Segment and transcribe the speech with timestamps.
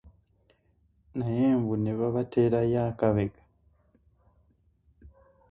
[1.17, 3.41] Naye mbu ne babateerayo akabega